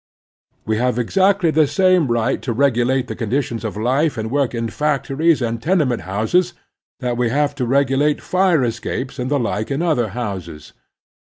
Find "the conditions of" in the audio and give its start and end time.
3.05-3.77